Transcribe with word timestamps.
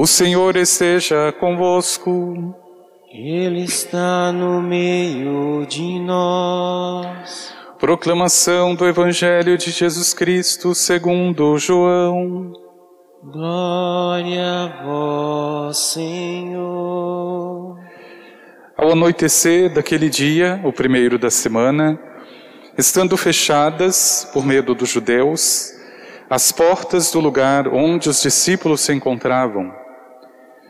O 0.00 0.06
Senhor 0.06 0.54
esteja 0.54 1.32
convosco. 1.40 2.54
Ele 3.12 3.64
está 3.64 4.30
no 4.30 4.62
meio 4.62 5.66
de 5.66 5.98
nós. 5.98 7.52
Proclamação 7.80 8.76
do 8.76 8.86
Evangelho 8.86 9.58
de 9.58 9.72
Jesus 9.72 10.14
Cristo 10.14 10.72
segundo 10.72 11.58
João. 11.58 12.52
Glória 13.24 14.44
a 14.44 14.84
vós, 14.84 15.78
Senhor. 15.78 17.76
Ao 18.76 18.92
anoitecer 18.92 19.74
daquele 19.74 20.08
dia, 20.08 20.60
o 20.62 20.72
primeiro 20.72 21.18
da 21.18 21.28
semana, 21.28 21.98
estando 22.78 23.16
fechadas, 23.16 24.30
por 24.32 24.46
medo 24.46 24.76
dos 24.76 24.90
judeus, 24.90 25.76
as 26.30 26.52
portas 26.52 27.10
do 27.10 27.18
lugar 27.18 27.66
onde 27.66 28.08
os 28.08 28.22
discípulos 28.22 28.82
se 28.82 28.92
encontravam, 28.92 29.87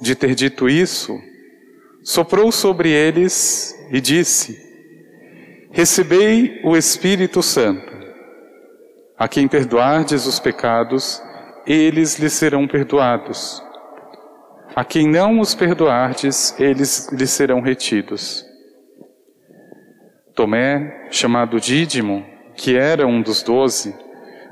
de 0.00 0.14
ter 0.14 0.34
dito 0.34 0.68
isso, 0.68 1.18
soprou 2.02 2.52
sobre 2.52 2.90
eles 2.90 3.74
e 3.90 4.00
disse: 4.00 4.58
Recebei 5.70 6.60
o 6.64 6.76
Espírito 6.76 7.42
Santo. 7.42 7.94
A 9.18 9.28
quem 9.28 9.48
perdoardes 9.48 10.26
os 10.26 10.38
pecados, 10.38 11.22
eles 11.66 12.18
lhes 12.18 12.32
serão 12.32 12.68
perdoados. 12.68 13.62
A 14.74 14.84
quem 14.84 15.08
não 15.08 15.40
os 15.40 15.54
perdoardes, 15.54 16.54
eles 16.60 17.08
lhes 17.10 17.30
serão 17.30 17.60
retidos. 17.60 18.44
Tomé, 20.34 21.08
chamado 21.10 21.58
Dídimo, 21.58 22.26
que 22.54 22.76
era 22.76 23.06
um 23.06 23.22
dos 23.22 23.42
doze, 23.42 23.94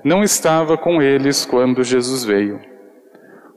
não 0.02 0.22
estava 0.22 0.78
com 0.78 1.00
eles 1.00 1.44
quando 1.44 1.84
Jesus 1.84 2.24
veio. 2.24 2.73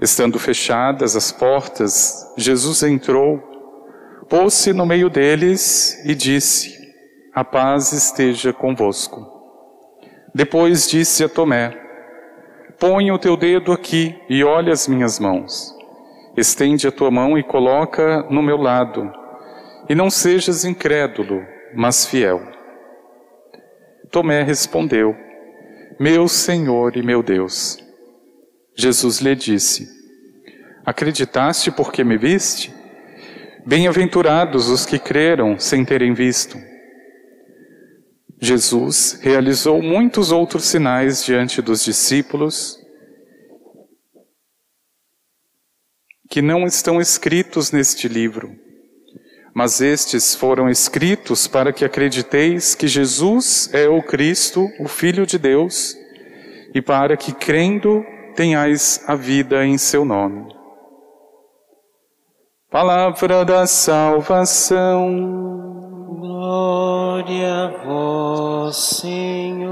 Estando 0.00 0.38
fechadas 0.38 1.14
as 1.16 1.30
portas, 1.30 2.32
Jesus 2.36 2.82
entrou, 2.82 3.38
pôs-se 4.28 4.72
no 4.72 4.84
meio 4.84 5.08
deles 5.08 6.02
e 6.04 6.14
disse: 6.14 6.76
A 7.32 7.44
paz 7.44 7.92
esteja 7.92 8.52
convosco. 8.52 9.24
Depois 10.34 10.88
disse 10.88 11.22
a 11.22 11.28
Tomé: 11.28 11.72
Põe 12.78 13.12
o 13.12 13.18
teu 13.18 13.36
dedo 13.36 13.72
aqui 13.72 14.18
e 14.28 14.42
olha 14.42 14.72
as 14.72 14.88
minhas 14.88 15.20
mãos. 15.20 15.72
Estende 16.36 16.88
a 16.88 16.92
tua 16.92 17.10
mão 17.10 17.38
e 17.38 17.42
coloca 17.42 18.24
no 18.28 18.42
meu 18.42 18.56
lado 18.56 19.24
e 19.88 19.94
não 19.94 20.10
sejas 20.10 20.64
incrédulo, 20.64 21.44
mas 21.74 22.06
fiel. 22.06 22.40
Tomé 24.10 24.42
respondeu: 24.42 25.14
Meu 25.98 26.28
Senhor 26.28 26.96
e 26.96 27.02
meu 27.02 27.22
Deus. 27.22 27.83
Jesus 28.76 29.18
lhe 29.20 29.34
disse: 29.34 29.88
Acreditaste 30.84 31.70
porque 31.70 32.02
me 32.02 32.16
viste? 32.16 32.72
Bem-aventurados 33.66 34.68
os 34.68 34.84
que 34.84 34.98
creram 34.98 35.58
sem 35.58 35.84
terem 35.84 36.12
visto. 36.12 36.58
Jesus 38.40 39.18
realizou 39.22 39.80
muitos 39.80 40.30
outros 40.30 40.64
sinais 40.64 41.24
diante 41.24 41.62
dos 41.62 41.82
discípulos 41.82 42.78
que 46.28 46.42
não 46.42 46.66
estão 46.66 47.00
escritos 47.00 47.70
neste 47.70 48.08
livro 48.08 48.64
mas 49.54 49.80
estes 49.80 50.34
foram 50.34 50.68
escritos 50.68 51.46
para 51.46 51.72
que 51.72 51.84
acrediteis 51.84 52.74
que 52.74 52.88
Jesus 52.88 53.70
é 53.72 53.88
o 53.88 54.02
Cristo, 54.02 54.68
o 54.80 54.88
Filho 54.88 55.24
de 55.24 55.38
Deus, 55.38 55.96
e 56.74 56.82
para 56.82 57.16
que, 57.16 57.32
crendo, 57.32 58.04
tenhais 58.34 59.02
a 59.06 59.14
vida 59.14 59.64
em 59.64 59.78
seu 59.78 60.04
nome. 60.04 60.54
Palavra 62.70 63.44
da 63.44 63.66
salvação. 63.66 65.08
Glória 66.18 67.66
a 67.66 67.68
vós, 67.84 68.76
Senhor. 68.76 69.63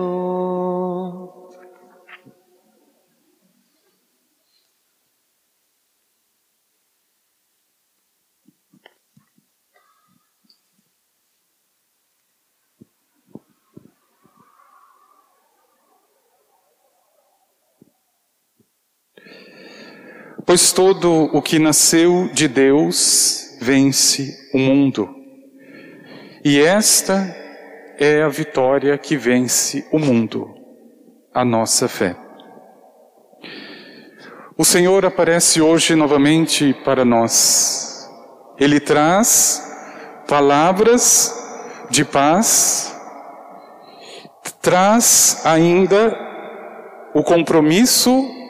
Pois 20.53 20.71
todo 20.71 21.31
o 21.33 21.41
que 21.41 21.59
nasceu 21.59 22.29
de 22.31 22.47
Deus 22.47 23.57
vence 23.59 24.51
o 24.53 24.59
mundo. 24.59 25.09
E 26.45 26.61
esta 26.61 27.35
é 27.99 28.23
a 28.23 28.29
vitória 28.29 28.99
que 28.99 29.17
vence 29.17 29.89
o 29.91 29.99
mundo, 29.99 30.55
a 31.33 31.43
nossa 31.43 31.89
fé. 31.89 32.15
O 34.55 34.63
Senhor 34.63 35.07
aparece 35.07 35.63
hoje 35.63 35.95
novamente 35.95 36.75
para 36.85 37.03
nós. 37.03 38.07
Ele 38.59 38.79
traz 38.79 39.59
palavras 40.29 41.35
de 41.89 42.05
paz, 42.05 42.95
traz 44.61 45.41
ainda 45.47 46.15
o 47.15 47.23
compromisso 47.23 48.42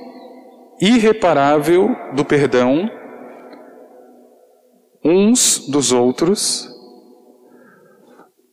irreparável 0.83 1.95
do 2.13 2.25
perdão 2.25 2.91
uns 5.05 5.69
dos 5.69 5.93
outros, 5.93 6.69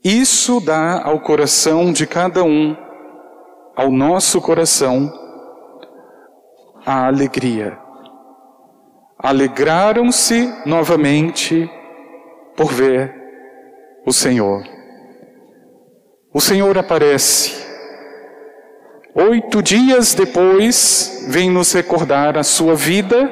isso 0.03 0.59
dá 0.59 1.03
ao 1.03 1.19
coração 1.22 1.91
de 1.91 2.06
cada 2.06 2.44
um, 2.44 2.78
ao 3.75 3.91
nosso 3.91 4.40
coração, 4.40 5.12
a 6.85 7.07
alegria. 7.07 7.79
Alegraram-se 9.17 10.53
novamente 10.67 11.70
por 12.55 12.72
ver 12.72 13.14
o 14.05 14.14
Senhor. 14.14 14.64
O 16.32 16.40
Senhor 16.40 16.78
aparece 16.78 17.59
Oito 19.16 19.64
dias 19.64 20.14
depois, 20.14 21.26
vem 21.29 21.50
nos 21.50 21.73
recordar 21.73 22.38
a 22.38 22.44
sua 22.44 22.76
vida, 22.76 23.28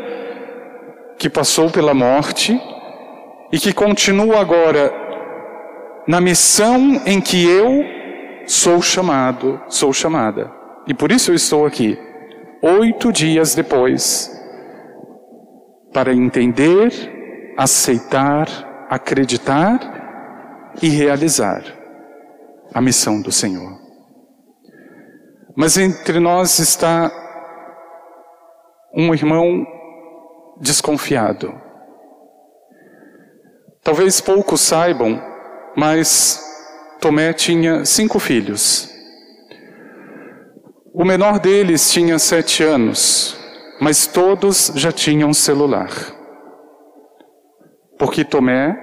que 1.20 1.30
passou 1.30 1.70
pela 1.70 1.94
morte 1.94 2.60
e 3.52 3.60
que 3.60 3.72
continua 3.72 4.40
agora 4.40 4.92
na 6.08 6.20
missão 6.20 7.02
em 7.06 7.22
que 7.22 7.48
eu 7.48 7.84
sou 8.48 8.82
chamado, 8.82 9.62
sou 9.68 9.94
chamada. 9.94 10.52
E 10.88 10.96
por 10.96 11.12
isso 11.12 11.30
eu 11.30 11.36
estou 11.36 11.66
aqui, 11.66 11.98
oito 12.62 13.12
dias 13.12 13.54
depois, 13.54 14.32
para 15.94 16.12
entender, 16.12 17.54
aceitar, 17.56 18.48
acreditar 18.90 20.74
e 20.82 20.90
realizar 20.90 21.62
a 22.74 22.82
missão 22.82 23.22
do 23.22 23.32
Senhor. 23.32 23.87
Mas 25.60 25.76
entre 25.76 26.20
nós 26.20 26.60
está 26.60 27.12
um 28.96 29.12
irmão 29.12 29.66
desconfiado. 30.62 31.52
Talvez 33.82 34.22
poucos 34.22 34.62
saibam, 34.62 35.20
mas 35.76 36.40
Tomé 37.02 37.34
tinha 37.34 37.84
cinco 37.86 38.20
filhos. 38.20 38.88
O 40.94 41.04
menor 41.04 41.40
deles 41.40 41.92
tinha 41.92 42.20
sete 42.20 42.62
anos, 42.62 43.36
mas 43.82 44.06
todos 44.06 44.72
já 44.76 44.92
tinham 44.92 45.34
celular. 45.34 45.90
Porque 47.98 48.24
Tomé 48.24 48.78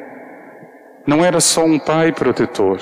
não 1.07 1.25
era 1.25 1.41
só 1.41 1.65
um 1.65 1.79
pai 1.79 2.11
protetor, 2.11 2.81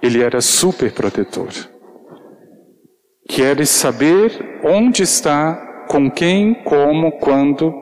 ele 0.00 0.22
era 0.22 0.40
super 0.40 0.92
protetor. 0.92 1.73
Queres 3.28 3.70
saber 3.70 4.60
onde 4.62 5.02
está, 5.02 5.54
com 5.88 6.10
quem, 6.10 6.54
como, 6.62 7.12
quando. 7.12 7.72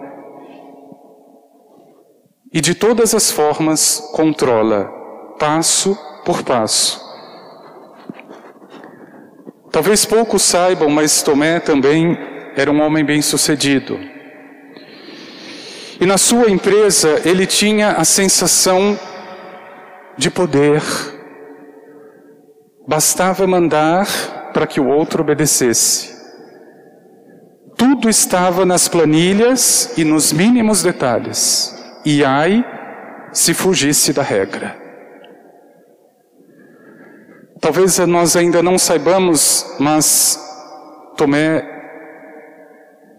E 2.52 2.60
de 2.60 2.74
todas 2.74 3.14
as 3.14 3.30
formas 3.30 3.98
controla, 4.12 4.84
passo 5.38 5.98
por 6.24 6.42
passo. 6.42 7.00
Talvez 9.70 10.04
poucos 10.04 10.42
saibam, 10.42 10.90
mas 10.90 11.22
Tomé 11.22 11.58
também 11.58 12.16
era 12.54 12.70
um 12.70 12.80
homem 12.80 13.04
bem-sucedido. 13.04 13.98
E 16.00 16.04
na 16.04 16.18
sua 16.18 16.50
empresa 16.50 17.22
ele 17.24 17.46
tinha 17.46 17.92
a 17.92 18.04
sensação 18.04 18.98
de 20.16 20.30
poder. 20.30 20.82
Bastava 22.86 23.46
mandar 23.46 24.06
para 24.52 24.66
que 24.66 24.80
o 24.80 24.88
outro 24.88 25.22
obedecesse. 25.22 26.12
Tudo 27.76 28.08
estava 28.08 28.64
nas 28.64 28.88
planilhas 28.88 29.96
e 29.96 30.04
nos 30.04 30.32
mínimos 30.32 30.82
detalhes. 30.82 31.74
E 32.04 32.24
ai, 32.24 32.64
se 33.32 33.54
fugisse 33.54 34.12
da 34.12 34.22
regra. 34.22 34.76
Talvez 37.60 37.98
nós 37.98 38.36
ainda 38.36 38.62
não 38.62 38.76
saibamos, 38.78 39.76
mas 39.78 40.38
Tomé 41.16 41.64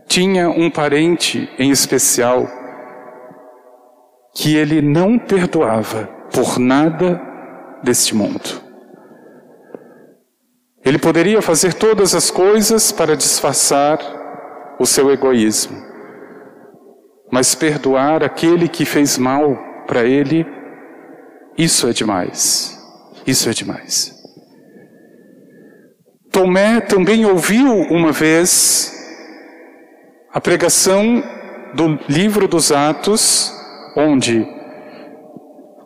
tinha 0.07 0.50
um 0.50 0.69
parente 0.69 1.50
em 1.57 1.71
especial 1.71 2.47
que 4.36 4.56
ele 4.56 4.81
não 4.81 5.18
perdoava 5.18 6.09
por 6.33 6.59
nada 6.59 7.21
deste 7.83 8.15
mundo. 8.15 8.62
Ele 10.85 11.00
poderia 11.00 11.41
fazer 11.41 11.74
todas 11.74 12.13
as 12.13 12.30
coisas 12.30 12.91
para 12.91 13.15
disfarçar 13.15 14.00
o 14.80 14.85
seu 14.85 15.12
egoísmo, 15.12 15.81
mas 17.31 17.56
perdoar 17.56 18.24
aquele 18.24 18.68
que 18.68 18.85
fez 18.85 19.18
mal 19.18 19.57
para 19.88 20.03
ele, 20.03 20.45
isso 21.57 21.88
é 21.88 21.94
demais. 21.94 22.77
Isso 23.25 23.50
é 23.50 23.53
demais. 23.53 24.13
Tomé 26.31 26.81
também 26.81 27.25
ouviu 27.25 27.65
uma 27.89 28.12
vez 28.12 28.91
a 30.33 30.41
pregação 30.41 31.24
do 31.75 32.00
livro 32.09 32.47
dos 32.47 32.71
Atos, 32.71 33.53
onde 33.95 34.45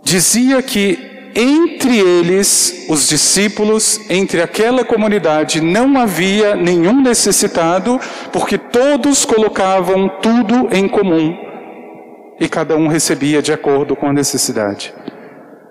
dizia 0.03 0.61
que 0.63 1.16
entre 1.39 1.99
eles, 1.99 2.87
os 2.89 3.07
discípulos, 3.07 4.09
entre 4.09 4.41
aquela 4.41 4.83
comunidade, 4.83 5.61
não 5.61 5.95
havia 5.99 6.55
nenhum 6.55 6.99
necessitado, 6.99 7.99
porque 8.33 8.57
todos 8.57 9.23
colocavam 9.23 10.09
tudo 10.19 10.67
em 10.75 10.87
comum 10.87 11.37
e 12.39 12.49
cada 12.49 12.75
um 12.75 12.87
recebia 12.87 13.39
de 13.39 13.53
acordo 13.53 13.95
com 13.95 14.07
a 14.07 14.13
necessidade. 14.13 14.91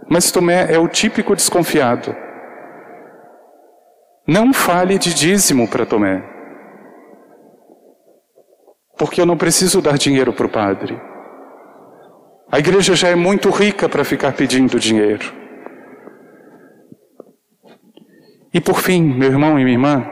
Mas 0.09 0.31
Tomé 0.31 0.73
é 0.73 0.79
o 0.79 0.87
típico 0.87 1.35
desconfiado. 1.35 2.15
Não 4.25 4.53
fale 4.53 4.99
de 4.99 5.13
dízimo 5.13 5.67
para 5.67 5.85
Tomé. 5.85 6.23
Porque 8.97 9.21
eu 9.21 9.27
não 9.27 9.37
preciso 9.37 9.83
dar 9.83 9.99
dinheiro 9.99 10.33
para 10.33 10.47
o 10.47 10.49
padre. 10.49 10.97
A 12.53 12.61
igreja 12.61 12.95
já 12.95 13.09
é 13.09 13.17
muito 13.17 13.51
rica 13.51 13.89
para 13.89 14.05
ficar 14.05 14.33
pedindo 14.33 14.79
dinheiro. 14.79 15.46
E 18.57 18.61
por 18.61 18.81
fim, 18.81 19.03
meu 19.03 19.29
irmão 19.29 19.59
e 19.59 19.65
minha 19.65 19.75
irmã, 19.75 20.07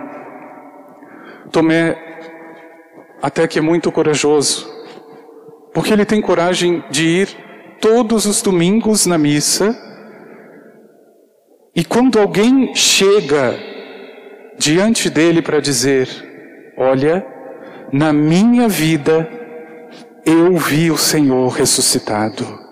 Tomé 1.50 1.96
até 3.22 3.48
que 3.48 3.58
é 3.58 3.62
muito 3.62 3.90
corajoso, 3.90 4.70
porque 5.72 5.90
ele 5.90 6.04
tem 6.04 6.20
coragem 6.20 6.84
de 6.90 7.06
ir 7.06 7.28
todos 7.80 8.26
os 8.26 8.42
domingos 8.42 9.06
na 9.06 9.16
missa, 9.16 9.74
e 11.74 11.82
quando 11.86 12.18
alguém 12.18 12.74
chega 12.74 13.58
diante 14.58 15.08
dele 15.08 15.40
para 15.40 15.58
dizer: 15.58 16.06
Olha, 16.76 17.26
na 17.90 18.12
minha 18.12 18.68
vida 18.68 19.26
eu 20.26 20.54
vi 20.58 20.90
o 20.90 20.98
Senhor 20.98 21.48
ressuscitado. 21.48 22.63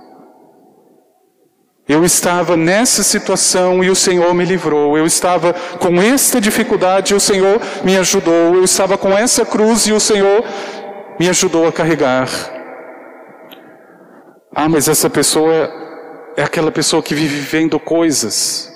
Eu 1.92 2.06
estava 2.06 2.56
nessa 2.56 3.02
situação 3.02 3.84
e 3.84 3.90
o 3.90 3.94
Senhor 3.94 4.32
me 4.32 4.46
livrou. 4.46 4.96
Eu 4.96 5.04
estava 5.04 5.52
com 5.78 6.00
esta 6.00 6.40
dificuldade 6.40 7.12
e 7.12 7.14
o 7.14 7.20
Senhor 7.20 7.60
me 7.84 7.98
ajudou. 7.98 8.54
Eu 8.54 8.64
estava 8.64 8.96
com 8.96 9.10
essa 9.10 9.44
cruz 9.44 9.86
e 9.86 9.92
o 9.92 10.00
Senhor 10.00 10.42
me 11.20 11.28
ajudou 11.28 11.68
a 11.68 11.72
carregar. 11.72 12.30
Ah, 14.54 14.70
mas 14.70 14.88
essa 14.88 15.10
pessoa 15.10 15.70
é 16.34 16.42
aquela 16.42 16.72
pessoa 16.72 17.02
que 17.02 17.14
vive 17.14 17.40
vendo 17.40 17.78
coisas. 17.78 18.72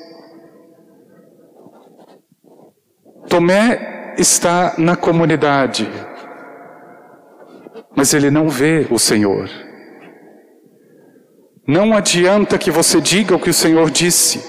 Tomé 3.31 4.15
está 4.19 4.75
na 4.77 4.95
comunidade, 4.95 5.91
mas 7.97 8.13
ele 8.13 8.31
não 8.31 8.51
vê 8.51 8.87
o 8.91 8.99
Senhor. 8.99 9.66
Não 11.67 11.97
adianta 11.97 12.57
que 12.59 12.71
você 12.71 13.01
diga 13.01 13.35
o 13.35 13.41
que 13.41 13.51
o 13.51 13.55
Senhor 13.55 13.91
disse, 13.91 14.41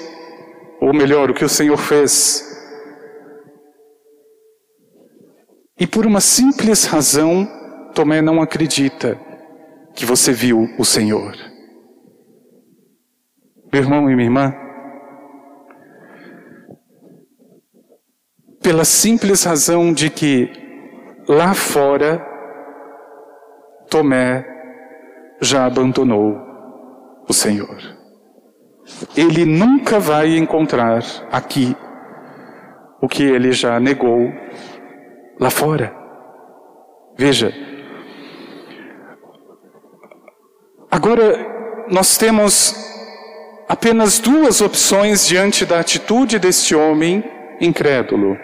ou 0.80 0.94
melhor, 0.94 1.32
o 1.32 1.34
que 1.34 1.44
o 1.44 1.50
Senhor 1.50 1.78
fez. 1.78 2.46
E 5.80 5.88
por 5.88 6.06
uma 6.06 6.22
simples 6.22 6.86
razão, 6.86 7.48
Tomé 7.96 8.22
não 8.22 8.40
acredita 8.40 9.20
que 9.96 10.06
você 10.06 10.32
viu 10.32 10.70
o 10.78 10.86
Senhor. 10.86 11.36
Meu 13.74 13.82
irmão 13.82 14.10
e 14.12 14.16
minha 14.16 14.28
irmã, 14.28 14.56
pela 18.62 18.86
simples 18.86 19.44
razão 19.44 19.92
de 19.92 20.12
que 20.12 20.52
lá 21.28 21.56
fora 21.56 22.24
Tomé 23.90 24.46
já 25.42 25.66
abandonou 25.66 26.47
o 27.28 27.34
Senhor. 27.34 27.78
Ele 29.16 29.46
nunca 29.46 30.00
vai 30.00 30.38
encontrar 30.38 31.04
aqui 31.32 31.76
o 33.02 33.08
que 33.08 33.24
ele 33.24 33.52
já 33.52 33.80
negou 33.80 34.32
lá 35.40 35.50
fora. 35.50 35.94
Veja. 37.18 37.54
Agora, 40.90 41.86
nós 41.90 42.18
temos 42.18 42.76
apenas 43.68 44.20
duas 44.20 44.62
opções 44.62 45.28
diante 45.28 45.66
da 45.66 45.80
atitude 45.80 46.40
deste 46.40 46.74
homem 46.74 47.24
incrédulo. 47.60 48.38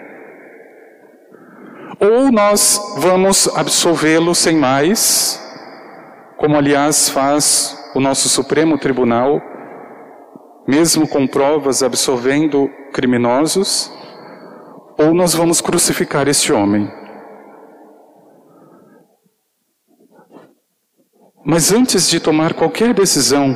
Ou 2.00 2.30
nós 2.30 2.80
vamos 2.98 3.48
absolvê-lo 3.56 4.34
sem 4.34 4.56
mais, 4.56 5.40
como 6.36 6.56
aliás 6.56 7.08
faz 7.08 7.83
o 7.94 8.00
nosso 8.00 8.28
Supremo 8.28 8.78
Tribunal, 8.78 9.40
mesmo 10.66 11.06
com 11.08 11.26
provas 11.26 11.82
absolvendo 11.82 12.68
criminosos, 12.92 13.92
ou 14.98 15.14
nós 15.14 15.34
vamos 15.34 15.60
crucificar 15.60 16.28
este 16.28 16.52
homem. 16.52 16.90
Mas 21.44 21.72
antes 21.72 22.08
de 22.08 22.18
tomar 22.18 22.54
qualquer 22.54 22.94
decisão, 22.94 23.54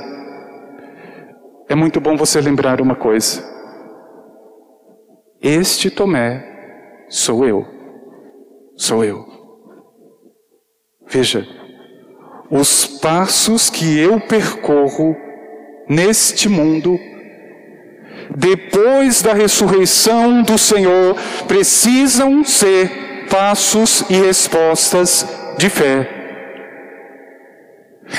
é 1.68 1.74
muito 1.74 2.00
bom 2.00 2.16
você 2.16 2.40
lembrar 2.40 2.80
uma 2.80 2.94
coisa. 2.94 3.42
Este 5.40 5.90
Tomé 5.90 7.06
sou 7.08 7.46
eu 7.46 7.78
sou 8.78 9.04
eu. 9.04 9.26
Veja, 11.08 11.46
os 12.50 12.86
passos 12.86 13.68
que 13.68 13.98
eu 13.98 14.20
percorro 14.20 15.16
neste 15.88 16.48
mundo, 16.48 16.98
depois 18.36 19.22
da 19.22 19.32
ressurreição 19.32 20.42
do 20.42 20.58
Senhor, 20.58 21.16
precisam 21.46 22.44
ser 22.44 23.26
passos 23.30 24.04
e 24.08 24.14
respostas 24.14 25.26
de 25.58 25.68
fé. 25.68 26.18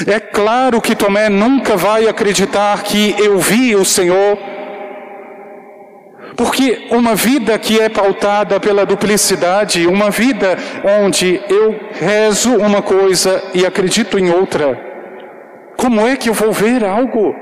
É 0.06 0.20
claro 0.20 0.82
que 0.82 0.96
Tomé 0.96 1.30
nunca 1.30 1.76
vai 1.76 2.08
acreditar 2.08 2.84
que 2.84 3.16
eu 3.18 3.40
vi 3.40 3.76
o 3.76 3.84
Senhor, 3.84 4.38
porque 6.40 6.88
uma 6.90 7.16
vida 7.16 7.60
que 7.60 7.82
é 7.82 7.90
pautada 7.90 8.62
pela 8.62 8.86
duplicidade, 8.86 9.86
uma 9.86 10.10
vida 10.10 10.58
onde 11.04 11.42
eu 11.50 11.78
rezo 11.92 12.56
uma 12.56 12.82
coisa 12.82 13.44
e 13.54 13.66
acredito 13.66 14.18
em 14.18 14.30
outra, 14.30 14.80
como 15.76 16.08
é 16.08 16.16
que 16.16 16.30
eu 16.30 16.34
vou 16.34 16.54
ver 16.54 16.86
algo? 16.86 17.36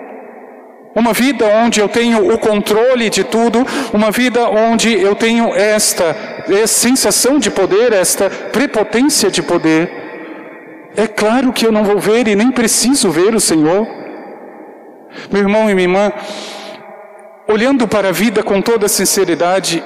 Uma 0.96 1.14
vida 1.14 1.46
onde 1.46 1.80
eu 1.80 1.88
tenho 1.88 2.34
o 2.34 2.40
controle 2.40 3.08
de 3.08 3.24
tudo, 3.24 3.64
uma 3.94 4.10
vida 4.10 4.50
onde 4.50 5.00
eu 5.00 5.14
tenho 5.14 5.54
esta, 5.54 6.16
esta 6.50 6.68
sensação 6.68 7.38
de 7.38 7.52
poder, 7.52 7.94
esta 7.94 8.32
prepotência 8.32 9.30
de 9.30 9.44
poder. 9.44 9.92
É 10.96 11.06
claro 11.06 11.54
que 11.54 11.68
eu 11.68 11.72
não 11.72 11.84
vou 11.84 12.00
ver 12.00 12.28
e 12.28 12.36
nem 12.36 12.50
preciso 12.50 13.12
ver 13.12 13.36
o 13.36 13.40
Senhor. 13.40 13.88
Meu 15.32 15.44
irmão 15.44 15.70
e 15.70 15.76
minha 15.76 15.88
irmã, 15.88 16.12
olhando 17.48 17.88
para 17.88 18.10
a 18.10 18.12
vida 18.12 18.44
com 18.44 18.62
toda 18.62 18.88
sinceridade, 18.88 19.84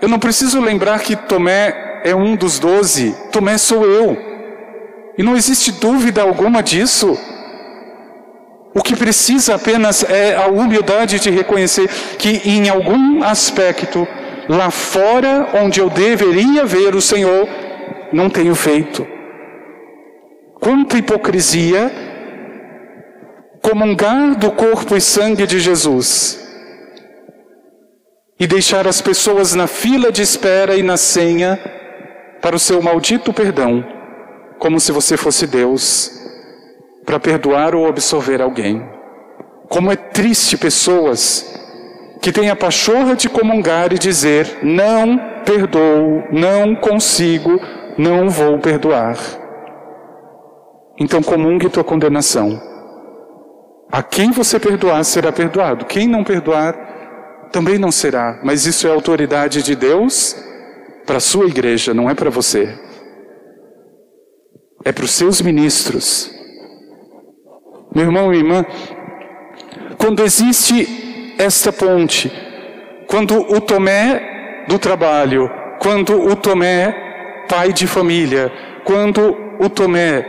eu 0.00 0.08
não 0.08 0.18
preciso 0.18 0.60
lembrar 0.60 1.00
que 1.00 1.14
Tomé 1.14 2.00
é 2.04 2.14
um 2.14 2.34
dos 2.34 2.58
doze, 2.58 3.14
Tomé 3.30 3.58
sou 3.58 3.84
eu. 3.84 4.16
E 5.18 5.22
não 5.22 5.36
existe 5.36 5.72
dúvida 5.72 6.22
alguma 6.22 6.62
disso. 6.62 7.18
O 8.74 8.82
que 8.82 8.96
precisa 8.96 9.56
apenas 9.56 10.08
é 10.08 10.34
a 10.34 10.46
humildade 10.46 11.18
de 11.20 11.28
reconhecer 11.28 11.88
que, 12.18 12.40
em 12.44 12.68
algum 12.70 13.22
aspecto, 13.22 14.08
lá 14.48 14.70
fora, 14.70 15.50
onde 15.62 15.80
eu 15.80 15.90
deveria 15.90 16.64
ver 16.64 16.94
o 16.94 17.02
Senhor, 17.02 17.46
não 18.12 18.30
tenho 18.30 18.54
feito. 18.54 19.06
Quanta 20.54 20.96
hipocrisia 20.96 21.90
comungar 23.60 24.36
do 24.36 24.50
corpo 24.52 24.96
e 24.96 25.00
sangue 25.00 25.46
de 25.46 25.58
Jesus 25.58 26.49
e 28.40 28.46
deixar 28.46 28.88
as 28.88 29.02
pessoas 29.02 29.54
na 29.54 29.66
fila 29.66 30.10
de 30.10 30.22
espera 30.22 30.74
e 30.74 30.82
na 30.82 30.96
senha 30.96 31.60
para 32.40 32.56
o 32.56 32.58
seu 32.58 32.80
maldito 32.80 33.34
perdão, 33.34 33.84
como 34.58 34.80
se 34.80 34.90
você 34.90 35.14
fosse 35.14 35.46
Deus 35.46 36.10
para 37.04 37.20
perdoar 37.20 37.74
ou 37.74 37.86
absolver 37.86 38.40
alguém. 38.40 38.82
Como 39.68 39.92
é 39.92 39.96
triste 39.96 40.56
pessoas 40.56 41.54
que 42.22 42.32
têm 42.32 42.48
a 42.48 42.56
pachorra 42.56 43.14
de 43.14 43.28
comungar 43.28 43.92
e 43.92 43.98
dizer: 43.98 44.58
não 44.62 45.18
perdoo, 45.44 46.24
não 46.32 46.74
consigo, 46.74 47.60
não 47.98 48.30
vou 48.30 48.58
perdoar. 48.58 49.18
Então 50.98 51.22
comungue 51.22 51.68
tua 51.68 51.84
condenação. 51.84 52.58
A 53.92 54.02
quem 54.02 54.30
você 54.30 54.58
perdoar 54.58 55.04
será 55.04 55.30
perdoado. 55.30 55.84
Quem 55.84 56.08
não 56.08 56.24
perdoar 56.24 56.89
também 57.52 57.78
não 57.78 57.90
será. 57.90 58.40
Mas 58.42 58.66
isso 58.66 58.86
é 58.86 58.90
autoridade 58.90 59.62
de 59.62 59.74
Deus 59.74 60.36
para 61.06 61.16
a 61.16 61.20
sua 61.20 61.46
igreja, 61.46 61.92
não 61.92 62.08
é 62.08 62.14
para 62.14 62.30
você. 62.30 62.74
É 64.84 64.92
para 64.92 65.04
os 65.04 65.10
seus 65.10 65.40
ministros. 65.40 66.30
Meu 67.94 68.04
irmão 68.04 68.32
e 68.32 68.38
irmã, 68.38 68.64
quando 69.98 70.22
existe 70.22 71.34
esta 71.38 71.72
ponte, 71.72 72.30
quando 73.08 73.34
o 73.36 73.60
Tomé 73.60 74.64
do 74.68 74.78
trabalho, 74.78 75.50
quando 75.80 76.20
o 76.20 76.36
Tomé 76.36 77.44
pai 77.48 77.72
de 77.72 77.86
família, 77.86 78.52
quando 78.84 79.36
o 79.58 79.68
Tomé 79.68 80.24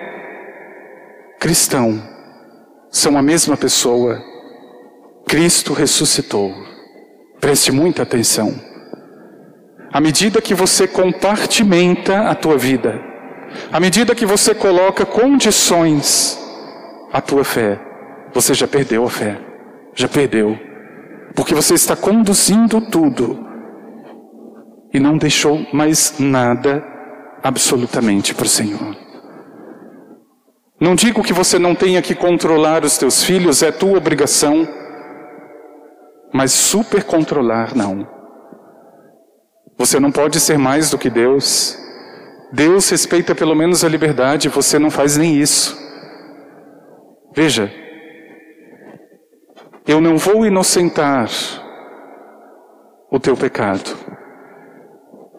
cristão 1.39 2.01
são 2.89 3.17
a 3.17 3.21
mesma 3.21 3.55
pessoa, 3.55 4.21
Cristo 5.27 5.73
ressuscitou. 5.73 6.70
Preste 7.41 7.71
muita 7.71 8.03
atenção. 8.03 8.53
À 9.91 9.99
medida 9.99 10.39
que 10.39 10.53
você 10.53 10.87
compartimenta 10.87 12.29
a 12.29 12.35
tua 12.35 12.57
vida, 12.57 13.01
à 13.71 13.79
medida 13.79 14.15
que 14.15 14.25
você 14.25 14.53
coloca 14.53 15.05
condições 15.05 16.39
a 17.11 17.19
tua 17.19 17.43
fé, 17.43 17.79
você 18.33 18.53
já 18.53 18.67
perdeu 18.67 19.03
a 19.03 19.09
fé. 19.09 19.37
Já 19.93 20.07
perdeu. 20.07 20.57
Porque 21.35 21.53
você 21.53 21.73
está 21.73 21.95
conduzindo 21.95 22.79
tudo 22.79 23.45
e 24.93 24.99
não 24.99 25.17
deixou 25.17 25.65
mais 25.73 26.15
nada 26.19 26.83
absolutamente 27.43 28.33
para 28.35 28.45
o 28.45 28.49
Senhor. 28.49 28.95
Não 30.79 30.95
digo 30.95 31.23
que 31.23 31.33
você 31.33 31.57
não 31.59 31.75
tenha 31.75 32.01
que 32.01 32.15
controlar 32.15 32.83
os 32.83 32.97
teus 32.97 33.23
filhos, 33.23 33.61
é 33.61 33.71
tua 33.71 33.97
obrigação, 33.97 34.67
mas 36.33 36.51
super 36.51 37.03
controlar 37.03 37.75
não. 37.75 38.07
Você 39.77 39.99
não 39.99 40.11
pode 40.11 40.39
ser 40.39 40.57
mais 40.57 40.89
do 40.89 40.97
que 40.97 41.09
Deus. 41.09 41.77
Deus 42.51 42.89
respeita 42.89 43.33
pelo 43.33 43.55
menos 43.55 43.83
a 43.83 43.89
liberdade, 43.89 44.49
você 44.49 44.77
não 44.77 44.91
faz 44.91 45.17
nem 45.17 45.37
isso. 45.37 45.77
Veja, 47.33 47.71
eu 49.87 49.99
não 49.99 50.17
vou 50.17 50.45
inocentar 50.45 51.29
o 53.09 53.19
teu 53.19 53.35
pecado, 53.35 53.97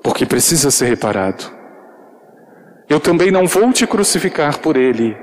porque 0.03 0.27
precisa 0.27 0.71
ser 0.71 0.87
reparado. 0.87 1.45
Eu 2.89 2.99
também 2.99 3.31
não 3.31 3.47
vou 3.47 3.73
te 3.73 3.87
crucificar 3.87 4.59
por 4.59 4.77
ele. 4.77 5.17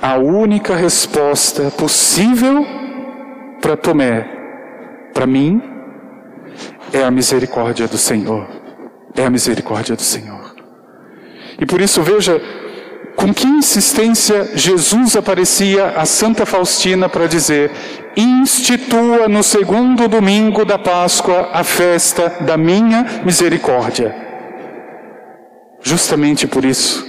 A 0.00 0.16
única 0.16 0.74
resposta 0.74 1.70
possível 1.70 2.64
para 3.62 3.76
Tomé, 3.76 4.26
para 5.14 5.26
mim, 5.26 5.62
é 6.92 7.02
a 7.02 7.10
misericórdia 7.10 7.86
do 7.88 7.96
Senhor. 7.96 8.46
É 9.16 9.24
a 9.24 9.30
misericórdia 9.30 9.94
do 9.94 10.02
Senhor. 10.02 10.54
E 11.60 11.64
por 11.64 11.80
isso, 11.80 12.02
veja, 12.02 12.40
com 13.14 13.32
que 13.32 13.46
insistência 13.46 14.50
Jesus 14.56 15.16
aparecia 15.16 15.90
a 15.90 16.04
Santa 16.04 16.44
Faustina 16.44 17.08
para 17.08 17.26
dizer: 17.26 17.70
institua 18.16 19.28
no 19.28 19.42
segundo 19.42 20.08
domingo 20.08 20.64
da 20.64 20.78
Páscoa 20.78 21.50
a 21.52 21.62
festa 21.62 22.38
da 22.40 22.56
minha 22.56 23.22
misericórdia. 23.24 24.14
Justamente 25.82 26.46
por 26.46 26.64
isso, 26.64 27.06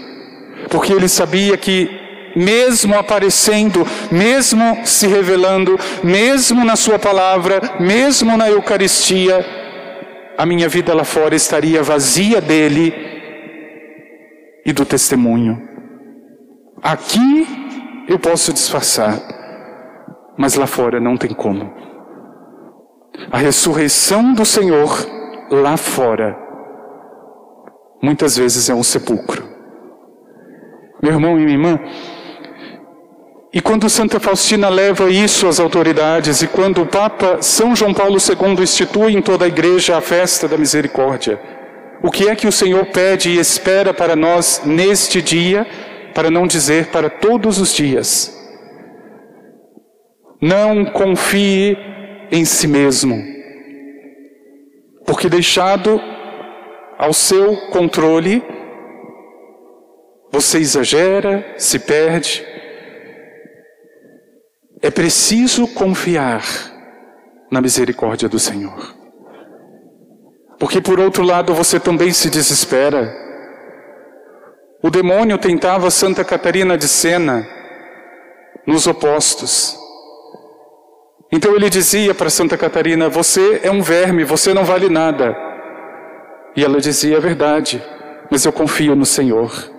porque 0.70 0.94
ele 0.94 1.08
sabia 1.08 1.58
que, 1.58 1.90
mesmo 2.36 2.98
aparecendo, 2.98 3.86
mesmo 4.12 4.86
se 4.86 5.08
revelando, 5.08 5.78
mesmo 6.04 6.64
na 6.66 6.76
Sua 6.76 6.98
palavra, 6.98 7.62
mesmo 7.80 8.38
na 8.38 8.50
Eucaristia, 8.50 9.46
a 10.38 10.46
minha 10.46 10.68
vida 10.68 10.94
lá 10.94 11.04
fora 11.04 11.36
estaria 11.36 11.84
vazia 11.84 12.42
dele 12.42 12.94
e 14.66 14.74
do 14.74 14.86
testemunho. 14.86 15.62
Aqui 16.82 17.48
eu 18.08 18.18
posso 18.20 18.52
disfarçar, 18.52 19.20
mas 20.38 20.56
lá 20.56 20.68
fora 20.68 21.00
não 21.00 21.16
tem 21.16 21.34
como. 21.34 21.72
A 23.32 23.38
ressurreição 23.38 24.34
do 24.34 24.44
Senhor 24.44 24.90
lá 25.50 25.78
fora 25.78 26.38
muitas 28.02 28.36
vezes 28.36 28.70
é 28.70 28.74
um 28.74 28.84
sepulcro. 28.84 29.48
Meu 31.02 31.14
irmão 31.14 31.40
e 31.40 31.44
minha 31.44 31.56
irmã, 31.56 31.80
e 33.54 33.62
quando 33.62 33.90
Santa 33.90 34.20
Faustina 34.20 34.68
leva 34.68 35.10
isso 35.10 35.48
às 35.48 35.60
autoridades, 35.60 36.42
e 36.42 36.48
quando 36.48 36.82
o 36.82 36.88
Papa 36.88 37.42
São 37.42 37.76
João 37.76 37.94
Paulo 37.94 38.18
II 38.18 38.64
institui 38.64 39.14
em 39.14 39.22
toda 39.22 39.46
a 39.46 39.48
igreja 39.48 39.98
a 39.98 40.02
festa 40.02 40.48
da 40.48 40.58
misericórdia, 40.58 41.40
o 42.02 42.10
que 42.10 42.28
é 42.28 42.36
que 42.36 42.48
o 42.48 42.52
Senhor 42.52 42.86
pede 42.88 43.30
e 43.30 43.38
espera 43.38 43.94
para 43.94 44.16
nós 44.16 44.62
neste 44.66 45.22
dia? 45.22 45.68
para 46.14 46.30
não 46.30 46.48
dizer 46.48 46.88
para 46.88 47.10
todos 47.10 47.60
os 47.60 47.74
dias. 47.74 48.32
Não 50.42 50.86
confie 50.86 51.78
em 52.32 52.46
si 52.46 52.68
mesmo, 52.68 53.24
porque 55.06 55.30
deixado 55.30 56.02
ao 56.98 57.14
seu 57.14 57.56
controle, 57.70 58.44
você 60.32 60.60
exagera, 60.60 61.56
se 61.58 61.80
perde. 61.80 62.53
É 64.84 64.92
preciso 64.92 65.66
confiar 65.66 66.44
na 67.50 67.62
misericórdia 67.62 68.28
do 68.28 68.38
Senhor. 68.38 68.94
Porque 70.60 70.82
por 70.82 71.00
outro 71.00 71.24
lado 71.24 71.54
você 71.54 71.80
também 71.80 72.12
se 72.12 72.30
desespera. 72.30 73.16
O 74.84 74.90
demônio 74.90 75.38
tentava 75.38 75.90
Santa 75.90 76.26
Catarina 76.26 76.78
de 76.78 76.90
Sena 76.90 77.48
nos 78.68 78.86
opostos. 78.86 79.80
Então 81.32 81.56
ele 81.56 81.70
dizia 81.70 82.14
para 82.14 82.30
Santa 82.30 82.58
Catarina: 82.58 83.08
Você 83.08 83.62
é 83.64 83.72
um 83.72 83.82
verme, 83.82 84.26
você 84.26 84.54
não 84.54 84.66
vale 84.66 84.90
nada. 84.90 85.34
E 86.58 86.64
ela 86.64 86.82
dizia: 86.82 87.16
É 87.16 87.22
verdade, 87.22 87.82
mas 88.30 88.44
eu 88.44 88.52
confio 88.52 88.98
no 88.98 89.06
Senhor. 89.06 89.73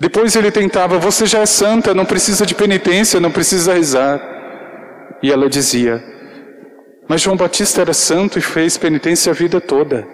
Depois 0.00 0.36
ele 0.36 0.50
tentava: 0.50 0.98
Você 0.98 1.26
já 1.26 1.40
é 1.40 1.46
santa, 1.46 1.94
não 1.94 2.04
precisa 2.04 2.46
de 2.46 2.54
penitência, 2.54 3.20
não 3.20 3.30
precisa 3.30 3.74
rezar. 3.74 4.20
E 5.22 5.32
ela 5.32 5.48
dizia: 5.48 6.02
Mas 7.08 7.20
João 7.20 7.36
Batista 7.36 7.80
era 7.80 7.92
santo 7.92 8.38
e 8.38 8.42
fez 8.42 8.78
penitência 8.78 9.32
a 9.32 9.34
vida 9.34 9.60
toda. 9.60 10.06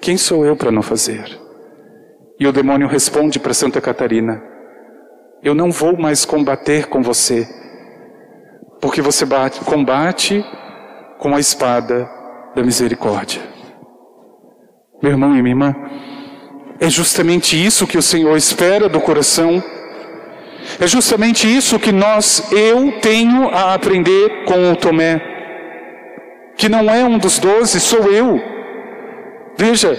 Quem 0.00 0.16
sou 0.16 0.44
eu 0.44 0.56
para 0.56 0.70
não 0.70 0.82
fazer? 0.82 1.24
E 2.38 2.46
o 2.46 2.52
demônio 2.52 2.86
responde 2.86 3.38
para 3.38 3.54
Santa 3.54 3.80
Catarina: 3.80 4.42
Eu 5.42 5.54
não 5.54 5.70
vou 5.70 5.96
mais 5.96 6.24
combater 6.24 6.86
com 6.86 7.02
você, 7.02 7.48
porque 8.80 9.00
você 9.00 9.24
bate, 9.24 9.60
combate 9.60 10.44
com 11.18 11.34
a 11.34 11.40
espada 11.40 12.06
da 12.54 12.62
misericórdia. 12.62 13.40
Meu 15.02 15.12
irmão 15.12 15.36
e 15.36 15.42
minha 15.42 15.52
irmã, 15.54 15.74
é 16.78 16.90
justamente 16.90 17.56
isso 17.56 17.86
que 17.86 17.96
o 17.96 18.02
Senhor 18.02 18.36
espera 18.36 18.88
do 18.88 19.00
coração. 19.00 19.62
É 20.78 20.86
justamente 20.86 21.46
isso 21.46 21.78
que 21.78 21.92
nós, 21.92 22.52
eu 22.52 22.92
tenho 23.00 23.48
a 23.48 23.74
aprender 23.74 24.44
com 24.44 24.72
o 24.72 24.76
Tomé, 24.76 25.20
que 26.56 26.68
não 26.68 26.90
é 26.90 27.04
um 27.04 27.18
dos 27.18 27.38
doze, 27.38 27.80
sou 27.80 28.10
eu. 28.10 28.40
Veja, 29.56 29.96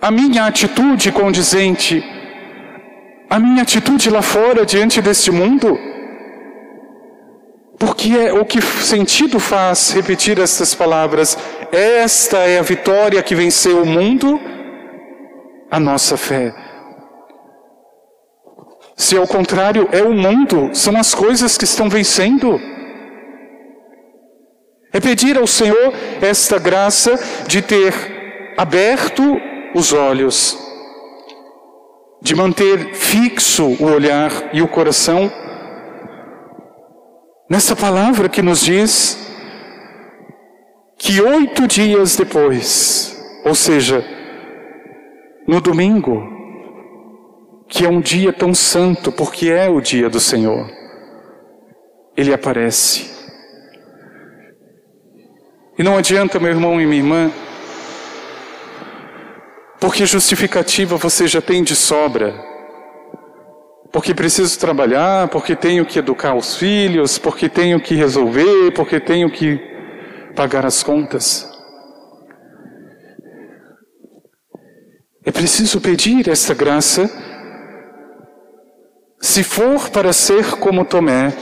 a 0.00 0.10
minha 0.10 0.46
atitude 0.46 1.12
condizente, 1.12 2.02
a 3.28 3.38
minha 3.38 3.62
atitude 3.62 4.08
lá 4.08 4.22
fora 4.22 4.64
diante 4.64 5.02
deste 5.02 5.30
mundo, 5.30 5.78
porque 7.78 8.10
é 8.10 8.32
o 8.32 8.44
que 8.44 8.62
sentido 8.62 9.38
faz 9.38 9.92
repetir 9.92 10.38
estas 10.38 10.74
palavras? 10.74 11.36
Esta 11.72 12.38
é 12.38 12.58
a 12.58 12.62
vitória 12.62 13.22
que 13.22 13.34
venceu 13.34 13.82
o 13.82 13.86
mundo 13.86 14.40
a 15.70 15.78
nossa 15.78 16.16
fé. 16.16 16.54
Se 18.96 19.16
ao 19.16 19.26
contrário 19.26 19.88
é 19.92 20.02
o 20.02 20.12
mundo, 20.12 20.70
são 20.74 20.96
as 20.98 21.14
coisas 21.14 21.56
que 21.56 21.64
estão 21.64 21.88
vencendo. 21.88 22.60
É 24.92 25.00
pedir 25.00 25.38
ao 25.38 25.46
Senhor 25.46 25.92
esta 26.20 26.58
graça 26.58 27.18
de 27.46 27.62
ter 27.62 27.94
aberto 28.58 29.22
os 29.74 29.92
olhos, 29.92 30.58
de 32.20 32.34
manter 32.34 32.94
fixo 32.94 33.76
o 33.80 33.84
olhar 33.84 34.30
e 34.52 34.60
o 34.60 34.68
coração 34.68 35.32
nessa 37.48 37.74
palavra 37.74 38.28
que 38.28 38.42
nos 38.42 38.60
diz 38.60 39.18
que 40.98 41.20
oito 41.20 41.66
dias 41.66 42.16
depois, 42.16 43.18
ou 43.44 43.54
seja, 43.54 44.04
no 45.46 45.60
domingo, 45.60 46.22
que 47.68 47.84
é 47.84 47.88
um 47.88 48.00
dia 48.00 48.32
tão 48.32 48.52
santo, 48.54 49.12
porque 49.12 49.48
é 49.48 49.68
o 49.68 49.80
dia 49.80 50.08
do 50.08 50.20
Senhor, 50.20 50.70
ele 52.16 52.32
aparece. 52.32 53.10
E 55.78 55.82
não 55.82 55.96
adianta, 55.96 56.38
meu 56.38 56.50
irmão 56.50 56.80
e 56.80 56.86
minha 56.86 57.00
irmã, 57.00 57.32
porque 59.80 60.04
justificativa 60.04 60.96
você 60.96 61.26
já 61.26 61.40
tem 61.40 61.62
de 61.62 61.74
sobra. 61.74 62.34
Porque 63.90 64.14
preciso 64.14 64.60
trabalhar, 64.60 65.28
porque 65.28 65.56
tenho 65.56 65.84
que 65.84 65.98
educar 65.98 66.34
os 66.34 66.54
filhos, 66.54 67.18
porque 67.18 67.48
tenho 67.48 67.80
que 67.80 67.94
resolver, 67.94 68.70
porque 68.72 69.00
tenho 69.00 69.30
que 69.30 69.58
pagar 70.36 70.64
as 70.64 70.82
contas. 70.82 71.49
É 75.24 75.30
preciso 75.30 75.80
pedir 75.80 76.28
essa 76.28 76.54
graça. 76.54 77.10
Se 79.20 79.42
for 79.42 79.90
para 79.90 80.12
ser 80.12 80.56
como 80.58 80.84
Tomé, 80.84 81.32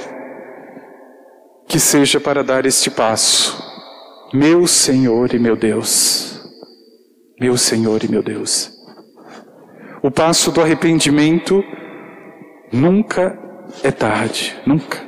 que 1.69 1.79
seja 1.79 2.19
para 2.19 2.43
dar 2.43 2.67
este 2.67 2.91
passo. 2.91 3.57
Meu 4.35 4.67
Senhor 4.67 5.33
e 5.33 5.38
meu 5.38 5.57
Deus. 5.57 6.43
Meu 7.41 7.57
Senhor 7.57 8.03
e 8.03 8.09
meu 8.09 8.23
Deus. 8.23 8.73
O 10.03 10.11
passo 10.11 10.51
do 10.51 10.61
arrependimento 10.61 11.62
nunca 12.73 13.38
é 13.85 13.93
tarde, 13.93 14.57
nunca. 14.67 15.07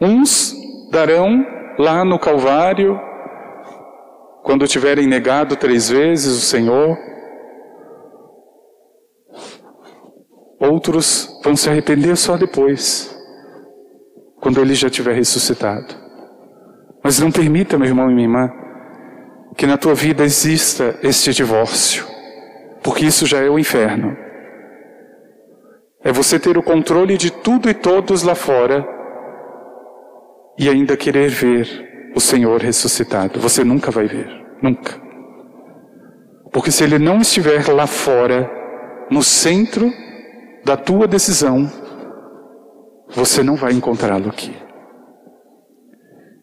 Uns 0.00 0.54
darão 0.90 1.44
lá 1.78 2.04
no 2.04 2.18
Calvário 2.18 2.98
quando 4.44 4.68
tiverem 4.68 5.06
negado 5.06 5.56
três 5.56 5.88
vezes 5.88 6.36
o 6.36 6.40
Senhor, 6.42 6.98
outros 10.60 11.40
vão 11.42 11.56
se 11.56 11.70
arrepender 11.70 12.14
só 12.14 12.36
depois, 12.36 13.10
quando 14.42 14.60
ele 14.60 14.74
já 14.74 14.90
tiver 14.90 15.14
ressuscitado. 15.14 15.94
Mas 17.02 17.18
não 17.18 17.32
permita, 17.32 17.78
meu 17.78 17.88
irmão 17.88 18.10
e 18.10 18.14
minha 18.14 18.26
irmã, 18.26 18.50
que 19.56 19.66
na 19.66 19.78
tua 19.78 19.94
vida 19.94 20.22
exista 20.22 20.98
este 21.02 21.32
divórcio, 21.32 22.04
porque 22.82 23.06
isso 23.06 23.24
já 23.24 23.38
é 23.38 23.48
o 23.48 23.58
inferno. 23.58 24.14
É 26.02 26.12
você 26.12 26.38
ter 26.38 26.58
o 26.58 26.62
controle 26.62 27.16
de 27.16 27.30
tudo 27.30 27.70
e 27.70 27.72
todos 27.72 28.22
lá 28.22 28.34
fora 28.34 28.86
e 30.58 30.68
ainda 30.68 30.98
querer 30.98 31.30
ver 31.30 31.93
o 32.14 32.20
Senhor 32.20 32.60
ressuscitado. 32.60 33.40
Você 33.40 33.64
nunca 33.64 33.90
vai 33.90 34.06
ver, 34.06 34.28
nunca. 34.62 35.00
Porque 36.52 36.70
se 36.70 36.84
ele 36.84 36.98
não 36.98 37.20
estiver 37.20 37.68
lá 37.68 37.86
fora, 37.86 38.50
no 39.10 39.22
centro 39.22 39.92
da 40.64 40.76
tua 40.76 41.06
decisão, 41.06 41.70
você 43.08 43.42
não 43.42 43.56
vai 43.56 43.72
encontrá-lo 43.72 44.28
aqui. 44.28 44.54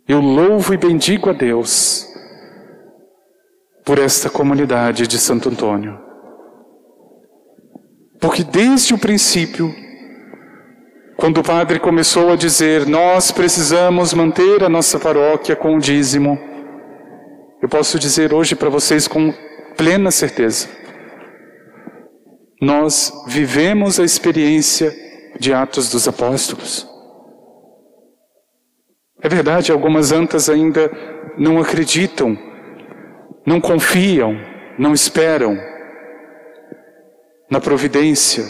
Eu 0.07 0.19
louvo 0.19 0.73
e 0.73 0.77
bendigo 0.77 1.29
a 1.29 1.33
Deus 1.33 2.05
por 3.85 3.97
esta 3.97 4.29
comunidade 4.29 5.07
de 5.07 5.17
Santo 5.17 5.49
Antônio. 5.49 5.97
Porque 8.19 8.43
desde 8.43 8.93
o 8.93 8.97
princípio 8.97 9.73
quando 11.17 11.39
o 11.39 11.43
padre 11.43 11.79
começou 11.79 12.31
a 12.31 12.35
dizer, 12.35 12.85
nós 12.87 13.31
precisamos 13.31 14.13
manter 14.13 14.63
a 14.63 14.69
nossa 14.69 14.99
paróquia 14.99 15.55
com 15.55 15.75
o 15.75 15.79
dízimo, 15.79 16.37
eu 17.61 17.69
posso 17.69 17.99
dizer 17.99 18.33
hoje 18.33 18.55
para 18.55 18.69
vocês 18.69 19.07
com 19.07 19.33
plena 19.77 20.09
certeza, 20.09 20.67
nós 22.61 23.11
vivemos 23.27 23.99
a 23.99 24.03
experiência 24.03 24.91
de 25.39 25.53
Atos 25.53 25.89
dos 25.91 26.07
Apóstolos. 26.07 26.87
É 29.21 29.29
verdade, 29.29 29.71
algumas 29.71 30.11
antas 30.11 30.49
ainda 30.49 30.91
não 31.37 31.59
acreditam, 31.59 32.37
não 33.45 33.61
confiam, 33.61 34.35
não 34.77 34.93
esperam 34.93 35.57
na 37.49 37.59
providência, 37.59 38.45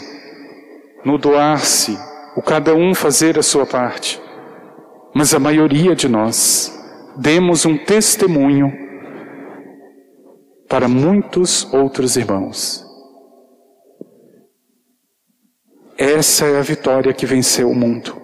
no 1.04 1.18
doar-se, 1.18 1.98
o 2.36 2.42
cada 2.42 2.74
um 2.74 2.94
fazer 2.94 3.38
a 3.38 3.42
sua 3.42 3.66
parte. 3.66 4.20
Mas 5.14 5.34
a 5.34 5.38
maioria 5.38 5.94
de 5.94 6.08
nós 6.08 6.72
demos 7.16 7.66
um 7.66 7.76
testemunho 7.76 8.72
para 10.68 10.88
muitos 10.88 11.70
outros 11.72 12.16
irmãos. 12.16 12.82
Essa 15.98 16.46
é 16.46 16.58
a 16.58 16.62
vitória 16.62 17.12
que 17.12 17.26
venceu 17.26 17.70
o 17.70 17.74
mundo. 17.74 18.20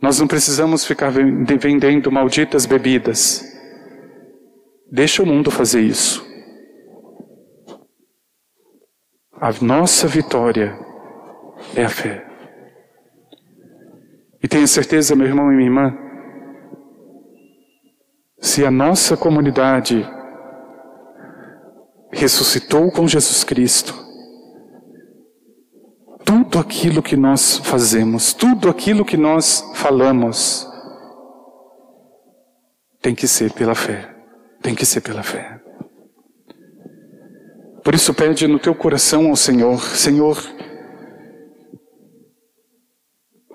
Nós 0.00 0.20
não 0.20 0.26
precisamos 0.26 0.84
ficar 0.84 1.10
vendendo 1.10 2.12
malditas 2.12 2.66
bebidas. 2.66 3.42
Deixa 4.92 5.22
o 5.22 5.26
mundo 5.26 5.50
fazer 5.50 5.80
isso. 5.80 6.24
A 9.40 9.50
nossa 9.60 10.06
vitória 10.06 10.85
é 11.74 11.84
a 11.84 11.88
fé. 11.88 12.26
E 14.42 14.48
tenha 14.48 14.66
certeza, 14.66 15.16
meu 15.16 15.26
irmão 15.26 15.50
e 15.50 15.56
minha 15.56 15.68
irmã, 15.68 15.96
se 18.38 18.64
a 18.64 18.70
nossa 18.70 19.16
comunidade 19.16 20.06
ressuscitou 22.12 22.90
com 22.90 23.08
Jesus 23.08 23.44
Cristo, 23.44 23.94
tudo 26.24 26.58
aquilo 26.58 27.02
que 27.02 27.16
nós 27.16 27.58
fazemos, 27.58 28.32
tudo 28.32 28.68
aquilo 28.68 29.04
que 29.04 29.16
nós 29.16 29.64
falamos, 29.74 30.66
tem 33.00 33.14
que 33.14 33.28
ser 33.28 33.52
pela 33.52 33.74
fé. 33.74 34.14
Tem 34.62 34.74
que 34.74 34.84
ser 34.84 35.00
pela 35.00 35.22
fé. 35.22 35.60
Por 37.84 37.94
isso 37.94 38.12
pede 38.12 38.48
no 38.48 38.58
teu 38.58 38.74
coração 38.74 39.28
ao 39.28 39.36
Senhor, 39.36 39.80
Senhor, 39.80 40.36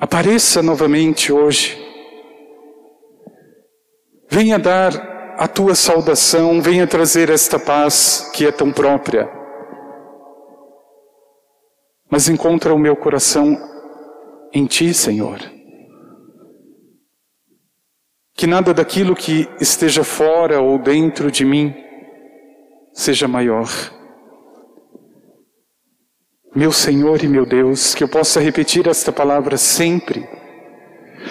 Apareça 0.02 0.64
novamente 0.64 1.32
hoje. 1.32 1.80
Venha 4.32 4.58
dar 4.58 5.36
a 5.38 5.48
tua 5.48 5.76
saudação, 5.76 6.60
venha 6.60 6.88
trazer 6.88 7.30
esta 7.30 7.60
paz 7.60 8.32
que 8.34 8.48
é 8.48 8.52
tão 8.52 8.72
própria. 8.72 9.30
Mas 12.10 12.28
encontra 12.28 12.74
o 12.74 12.80
meu 12.80 12.96
coração 12.96 13.56
em 14.52 14.66
ti, 14.66 14.92
Senhor. 14.92 15.38
Que 18.34 18.48
nada 18.48 18.74
daquilo 18.74 19.16
que 19.16 19.48
esteja 19.62 20.04
fora 20.04 20.60
ou 20.60 20.80
dentro 20.80 21.30
de 21.30 21.46
mim 21.46 21.76
seja 22.92 23.28
maior. 23.28 23.70
Meu 26.54 26.72
Senhor 26.72 27.24
e 27.24 27.30
meu 27.30 27.46
Deus, 27.46 27.96
que 27.96 28.04
eu 28.04 28.10
possa 28.10 28.42
repetir 28.42 28.86
esta 28.86 29.10
palavra 29.10 29.56
sempre, 29.56 30.28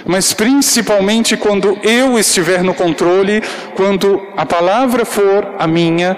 mas 0.06 0.32
principalmente 0.32 1.36
quando 1.36 1.78
eu 1.82 2.18
estiver 2.18 2.62
no 2.62 2.74
controle, 2.74 3.42
quando 3.76 4.18
a 4.34 4.46
palavra 4.46 5.04
for 5.04 5.56
a 5.58 5.66
minha, 5.66 6.16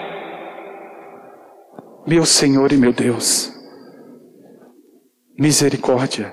meu 2.07 2.25
Senhor 2.25 2.71
e 2.71 2.77
meu 2.77 2.93
Deus, 2.93 3.53
misericórdia. 5.37 6.33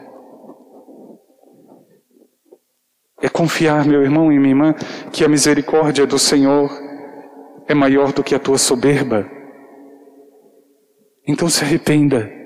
É 3.21 3.27
confiar, 3.27 3.83
meu 3.85 4.03
irmão 4.03 4.31
e 4.31 4.37
minha 4.37 4.51
irmã, 4.51 4.75
que 5.11 5.25
a 5.25 5.27
misericórdia 5.27 6.05
do 6.05 6.19
Senhor 6.19 6.69
é 7.67 7.73
maior 7.73 8.13
do 8.13 8.23
que 8.23 8.35
a 8.35 8.39
tua 8.39 8.59
soberba. 8.59 9.29
Então 11.27 11.49
se 11.49 11.63
arrependa. 11.63 12.38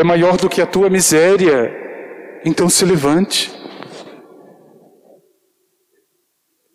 É 0.00 0.04
maior 0.04 0.38
do 0.38 0.48
que 0.48 0.62
a 0.62 0.66
tua 0.66 0.88
miséria. 0.88 1.70
Então 2.42 2.70
se 2.70 2.86
levante. 2.86 3.52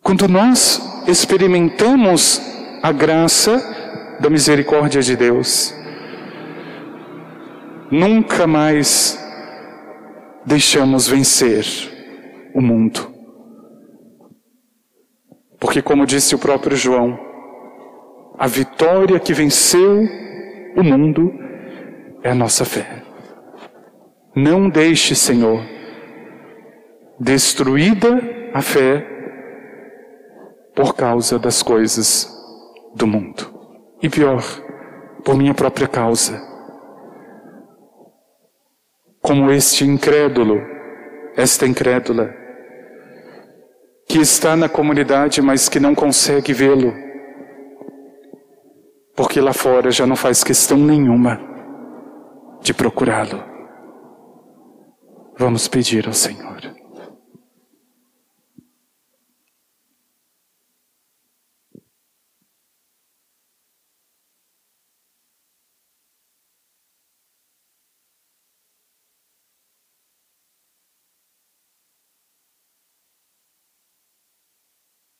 Quando 0.00 0.28
nós 0.28 0.80
experimentamos 1.08 2.40
a 2.80 2.92
graça 2.92 3.60
da 4.20 4.30
misericórdia 4.30 5.02
de 5.02 5.16
Deus, 5.16 5.74
nunca 7.90 8.46
mais 8.46 9.18
deixamos 10.46 11.08
vencer 11.08 11.66
o 12.54 12.60
mundo. 12.60 13.12
Porque, 15.58 15.82
como 15.82 16.06
disse 16.06 16.36
o 16.36 16.38
próprio 16.38 16.76
João, 16.76 17.18
a 18.38 18.46
vitória 18.46 19.18
que 19.18 19.34
venceu 19.34 20.04
o 20.76 20.84
mundo 20.84 21.34
é 22.22 22.30
a 22.30 22.34
nossa 22.36 22.64
fé. 22.64 22.95
Não 24.38 24.68
deixe, 24.68 25.14
Senhor, 25.14 25.64
destruída 27.18 28.20
a 28.52 28.60
fé 28.60 29.02
por 30.74 30.94
causa 30.94 31.38
das 31.38 31.62
coisas 31.62 32.30
do 32.94 33.06
mundo. 33.06 33.50
E 34.02 34.10
pior, 34.10 34.44
por 35.24 35.38
minha 35.38 35.54
própria 35.54 35.88
causa. 35.88 36.38
Como 39.22 39.50
este 39.50 39.86
incrédulo, 39.86 40.60
esta 41.34 41.66
incrédula, 41.66 42.30
que 44.06 44.18
está 44.18 44.54
na 44.54 44.68
comunidade, 44.68 45.40
mas 45.40 45.66
que 45.66 45.80
não 45.80 45.94
consegue 45.94 46.52
vê-lo, 46.52 46.92
porque 49.16 49.40
lá 49.40 49.54
fora 49.54 49.90
já 49.90 50.06
não 50.06 50.14
faz 50.14 50.44
questão 50.44 50.76
nenhuma 50.76 51.40
de 52.60 52.74
procurá-lo. 52.74 53.55
Vamos 55.38 55.68
pedir 55.68 56.06
ao 56.06 56.14
Senhor. 56.14 56.75